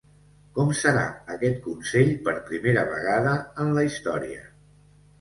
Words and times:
Com 0.53 0.71
serà 0.79 1.03
aquest 1.35 1.61
Consell 1.67 2.11
per 2.29 2.35
primera 2.51 2.89
vegada 2.97 3.39
en 3.67 3.73
la 3.79 3.89
història? 3.93 4.47